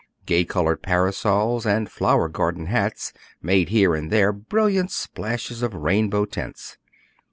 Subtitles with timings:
[0.25, 6.25] Gay colored parasols and flower garden hats made here and there brilliant splashes of rainbow
[6.25, 6.79] tints.